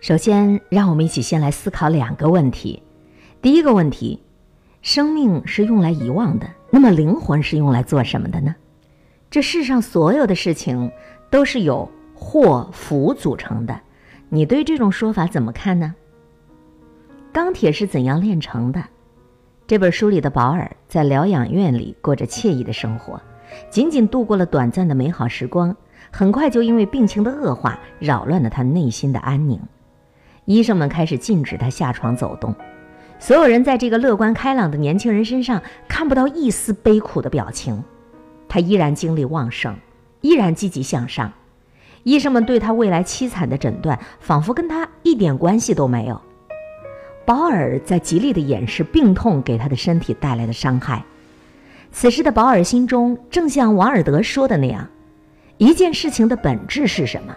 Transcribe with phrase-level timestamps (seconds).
[0.00, 2.82] 首先，让我们一起先来思考两个问题。
[3.42, 4.22] 第一个问题，
[4.80, 8.56] 生命是用来遗忘的，那么灵魂是用来做什么的呢？
[9.30, 10.90] 这世上所有的事情
[11.28, 13.78] 都是由祸福组成的，
[14.30, 15.94] 你对这种说法怎么看呢？
[17.30, 18.82] 钢铁是怎样炼成的？
[19.66, 23.20] 这本书里的保尔在疗养院里过着惬意的生活，
[23.68, 25.76] 仅仅度过了短暂的美好时光，
[26.10, 29.60] 很快就因为病情的恶化扰乱了他内心的安宁。
[30.44, 32.54] 医生们开始禁止他下床走动，
[33.18, 37.82] 所有人在这个乐观开朗的年轻人身上看不到一丝悲苦的表情。
[38.48, 39.76] 他依然精力旺盛，
[40.22, 41.32] 依然积极向上。
[42.02, 46.20] 医生们对他未来凄惨的诊断，仿佛跟他一点关系都没有。
[47.26, 51.04] 保尔在极力地掩饰病痛给他的身体带来的伤害。
[51.92, 54.88] 此时的保尔心中，正像王尔德说的那样：
[55.58, 57.36] 一件事情的本质是什么，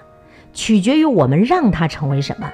[0.53, 2.51] 取决于我们让它成为什么。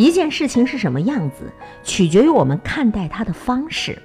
[0.00, 4.00] 一件事情是什么样子，取决于我们看待它的方式。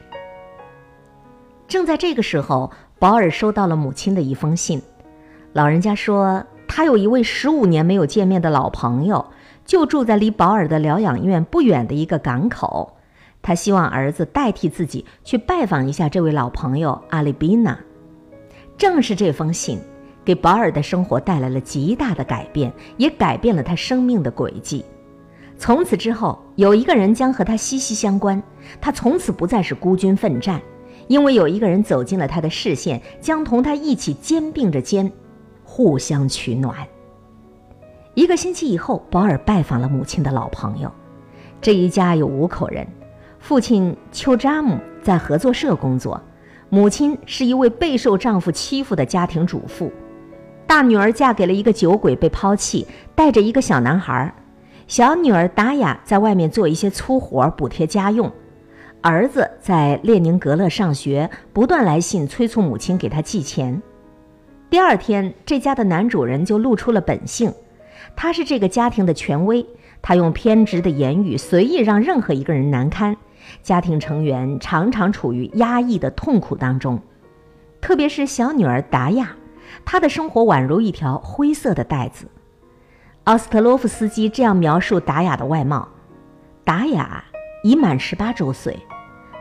[1.69, 2.69] 正在这个时候，
[2.99, 4.81] 保尔收到了母亲的一封信。
[5.53, 9.25] 老人家说，他有一位十五年没有见面的老朋友，
[9.63, 12.97] 就住在离保尔的疗养院不远的一个港口。
[13.41, 17.79] 他希望儿子代替自己去拜访一下这位老朋友阿里比娜。
[18.77, 19.79] 正是这封信，
[20.25, 24.83] 给保尔的生活带来了极大的改变，也改变了他生命的轨迹。
[25.57, 28.41] 从此之后，有一个人将和他息息相关。
[28.81, 30.61] 他从此不再是孤军奋战，
[31.07, 35.11] 因为有一个人走进了他的视线，将同他一起肩并着肩，
[35.63, 36.75] 互相取暖。
[38.13, 40.91] 一个星期以后，保尔拜访了母亲的老朋友。
[41.61, 42.85] 这一家有五口人，
[43.39, 46.21] 父亲丘扎姆在合作社工作，
[46.69, 49.91] 母亲是一位备受丈夫欺负的家庭主妇，
[50.67, 54.33] 大女儿嫁给了一个酒鬼被抛弃，带着一个小男孩。
[54.87, 58.31] 小女儿达雅在外面做一些粗活补贴家用，
[59.01, 63.81] 儿子在列宁格勒上学，不断来信催促母亲给他寄钱。
[64.69, 67.51] 第二天，这家的男主人就露出了本性，
[68.15, 69.65] 他是这个家庭的权威，
[70.03, 73.17] 他用偏执的言语随意让任何一个人难堪，
[73.63, 77.01] 家庭成员常常处于压抑的痛苦当中，
[77.81, 79.35] 特别是小女儿达雅，
[79.83, 82.27] 她的生活宛如一条灰色的带子。
[83.25, 85.87] 奥斯特洛夫斯基这样描述达雅的外貌：
[86.63, 87.23] 达雅
[87.63, 88.77] 已满十八周岁，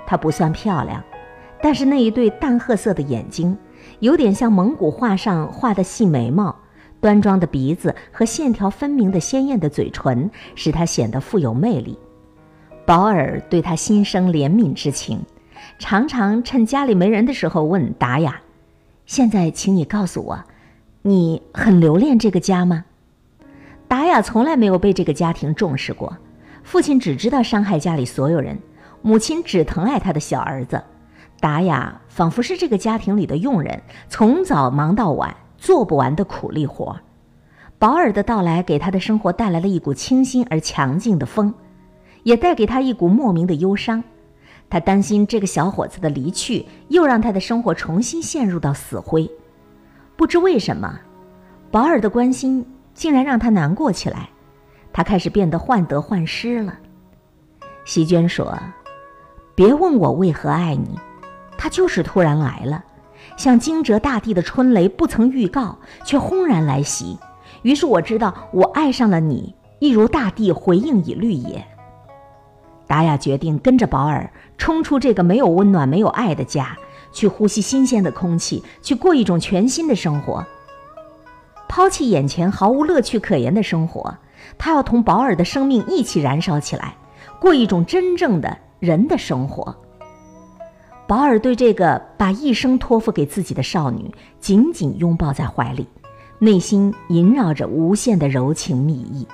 [0.06, 1.04] 她不算漂亮，
[1.60, 3.54] 但是那一对淡褐色的眼睛，
[3.98, 6.56] 有点像蒙古画上画的细眉毛，
[6.98, 11.98] 端庄的鼻子和线条分明的鲜艳的嘴唇，使她显得富有魅力。
[12.86, 15.20] 保尔对她心生怜悯之情，
[15.78, 18.40] 常常趁家里没人的时候问达雅
[19.04, 20.42] ：“现在，请你告诉我，
[21.02, 22.86] 你很留恋这个家吗？”
[23.94, 26.16] 达雅从来没有被这个家庭重视过，
[26.64, 28.58] 父亲只知道伤害家里所有人，
[29.02, 30.82] 母亲只疼爱他的小儿子。
[31.38, 36.98] 达雅仿佛是这个家庭里的佣人，从早忙到晚，做不完的苦力活。
[37.78, 41.54] 保尔的到来给他的生活带来了一股清新而强劲的风，
[42.24, 44.02] 也带给他一股莫名的忧伤。
[44.68, 49.30] 他担心这个小伙子的离去，又让他的生活重新陷入到死灰。
[50.16, 50.98] 不知为什么，
[51.70, 52.66] 保尔的关心。
[52.94, 54.28] 竟然让他难过起来，
[54.92, 56.78] 他开始变得患得患失了。
[57.84, 58.56] 席娟说
[59.54, 60.98] ：“别问我为何爱你，
[61.58, 62.82] 他就是突然来了，
[63.36, 67.18] 像惊蛰大地的春雷，不曾预告却轰然来袭。
[67.62, 71.62] 于是我知道我爱上了你，一如大地回应以绿野。”
[72.86, 76.76] 达雅决定跟着保尔冲出这个没有温暖、没有爱的家，
[77.12, 80.46] 去呼吸新鲜的空气，去过一种全新的生活。
[81.74, 84.16] 抛弃眼前毫无乐趣可言的生活，
[84.56, 86.94] 他要同保尔的生命一起燃烧起来，
[87.40, 89.74] 过一种真正的人的生活。
[91.08, 94.08] 保尔对这个把一生托付给自己的少女
[94.38, 95.84] 紧紧拥抱在怀里，
[96.38, 99.26] 内心萦绕着无限的柔情蜜意。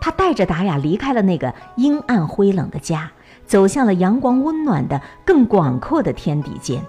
[0.00, 3.10] 他带着达雅离开了那个阴暗灰冷的家，
[3.44, 6.80] 走向了阳光温暖的更广阔的天地间。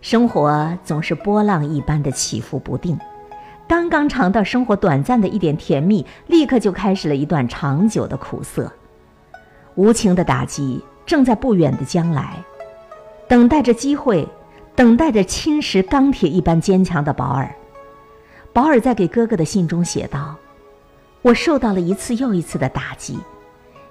[0.00, 2.98] 生活总是波浪一般的起伏不定。
[3.68, 8.70] 刚刚尝到生活短暂的一点甜蜜，立刻就开始了一段长久的苦涩。
[9.74, 12.36] 无情的打击正在不远的将来，
[13.28, 14.26] 等待着机会，
[14.74, 17.52] 等待着侵蚀钢铁一般坚强的保尔。
[18.52, 20.36] 保尔在给哥哥的信中写道
[21.20, 23.18] ：“我受到了一次又一次的打击，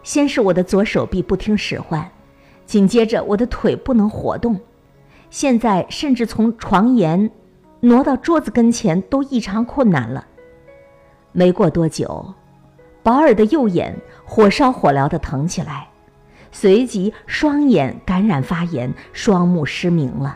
[0.03, 2.09] 先是我的左手臂不听使唤，
[2.65, 4.59] 紧接着我的腿不能活动，
[5.29, 7.29] 现在甚至从床沿。”
[7.85, 10.25] 挪到桌子跟前都异常困难了。
[11.31, 12.33] 没过多久，
[13.03, 13.95] 保尔的右眼
[14.25, 15.87] 火烧火燎地疼起来，
[16.51, 20.35] 随即双眼感染发炎，双目失明了。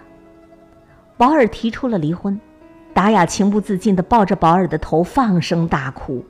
[1.18, 2.40] 保尔提出了离婚，
[2.94, 6.24] 达雅情不自禁地抱着保尔的头放声大哭。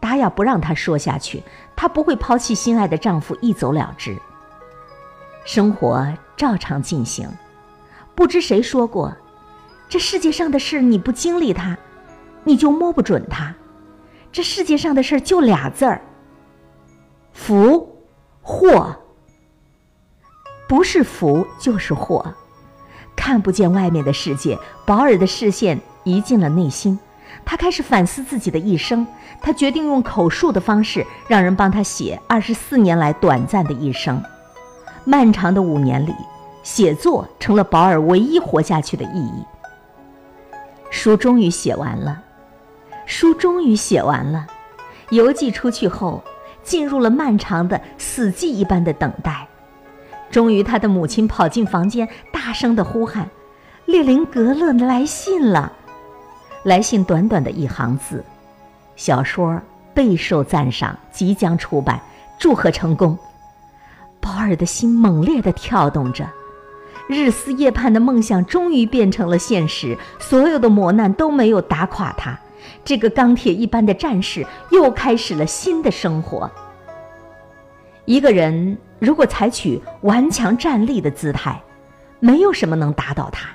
[0.00, 1.42] 达雅不让他说下去，
[1.76, 4.16] 她不会抛弃心爱的丈夫一走了之。
[5.44, 7.28] 生活照常进行。
[8.14, 9.14] 不知谁说过，
[9.88, 11.78] 这世界上的事你不经历它，
[12.44, 13.54] 你就摸不准它。
[14.30, 16.02] 这世界上的事就俩字儿：
[17.32, 17.96] 福、
[18.42, 18.96] 祸。
[20.68, 22.34] 不是福就是祸。
[23.16, 26.98] 看不见外面的世界，保尔的视线移进了内心。
[27.44, 29.06] 他开始反思自己的一生。
[29.40, 34.22] 他决定用口述的方式，让人帮他写二十四年来短暂的一生。
[35.04, 36.14] 漫长的五年里，
[36.62, 39.42] 写作成了保尔唯一活下去的意义。
[40.90, 42.22] 书终于写完了，
[43.06, 44.46] 书终于写完了。
[45.10, 46.22] 邮寄出去后，
[46.62, 49.46] 进入了漫长的死寂一般的等待。
[50.30, 53.28] 终于，他的母亲跑进房间，大声地呼喊
[53.86, 55.72] ：“列宁格勒来信了！”
[56.64, 58.22] 来信短短的一行字
[58.96, 59.58] ：“小说
[59.94, 61.98] 备受赞赏，即将出版，
[62.38, 63.16] 祝贺成功。”
[64.20, 66.28] 保尔的心猛烈地跳动着，
[67.08, 69.96] 日思夜盼的梦想终于变成了现实。
[70.18, 72.38] 所有的磨难都没有打垮他，
[72.84, 76.50] 这个钢铁一般的战士又开始了新的生活。
[78.04, 81.60] 一个人如果采取顽强站立的姿态，
[82.20, 83.48] 没有什么能打倒他。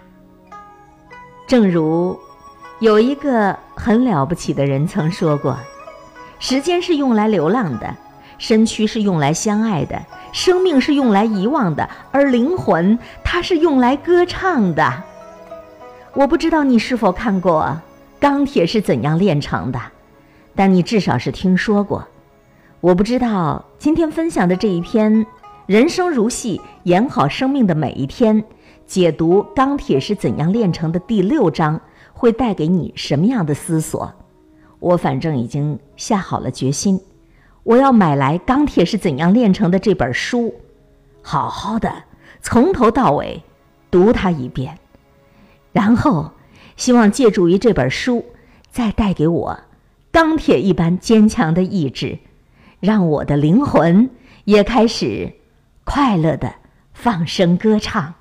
[1.48, 2.18] 正如
[2.80, 5.58] 有一个很了不起的人曾说过
[6.40, 7.96] ：“时间是用来流浪的，
[8.38, 10.02] 身躯是用来相爱的。”
[10.34, 15.04] 生命是用来遗忘的，而灵魂它是用来歌唱的。
[16.16, 17.64] 我不知道你是否看过
[18.20, 19.78] 《钢铁是怎样炼成的》，
[20.56, 22.08] 但你至少是听说过。
[22.82, 25.24] 我不知道今天分享的这一篇
[25.68, 28.42] 《人生如戏，演好生命的每一天》，
[28.88, 31.80] 解读《钢铁是怎样炼成的》第六章
[32.12, 34.12] 会带给你什么样的思索。
[34.80, 37.00] 我反正已经下好了决心。
[37.64, 40.54] 我要买来《钢铁是怎样炼成的》这本书，
[41.22, 42.04] 好好的
[42.42, 43.42] 从头到尾
[43.90, 44.78] 读它一遍，
[45.72, 46.32] 然后
[46.76, 48.26] 希望借助于这本书，
[48.70, 49.60] 再带给我
[50.12, 52.20] 钢铁一般坚强的意志，
[52.82, 54.10] 让我的灵魂
[54.44, 55.34] 也开始
[55.86, 56.56] 快乐的
[56.94, 58.16] 放声歌唱。